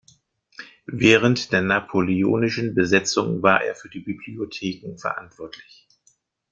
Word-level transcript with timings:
Während 0.87 1.51
der 1.51 1.61
napoleonischen 1.61 2.73
Besetzung 2.73 3.43
war 3.43 3.63
er 3.63 3.75
für 3.75 3.87
die 3.87 3.99
Bibliotheken 3.99 4.97
verantwortlich. 4.97 5.87